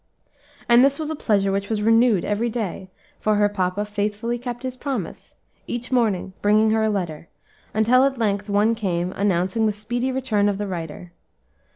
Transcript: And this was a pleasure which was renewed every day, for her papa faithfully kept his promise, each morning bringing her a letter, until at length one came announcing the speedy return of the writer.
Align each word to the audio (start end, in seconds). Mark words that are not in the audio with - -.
And 0.67 0.83
this 0.83 0.97
was 0.97 1.11
a 1.11 1.15
pleasure 1.15 1.51
which 1.51 1.69
was 1.69 1.83
renewed 1.83 2.25
every 2.25 2.49
day, 2.49 2.89
for 3.19 3.35
her 3.35 3.47
papa 3.47 3.85
faithfully 3.85 4.39
kept 4.39 4.63
his 4.63 4.75
promise, 4.75 5.35
each 5.67 5.91
morning 5.91 6.33
bringing 6.41 6.71
her 6.71 6.81
a 6.83 6.89
letter, 6.89 7.27
until 7.71 8.03
at 8.05 8.17
length 8.17 8.49
one 8.49 8.73
came 8.73 9.11
announcing 9.11 9.67
the 9.67 9.71
speedy 9.71 10.11
return 10.11 10.49
of 10.49 10.57
the 10.57 10.65
writer. 10.65 11.11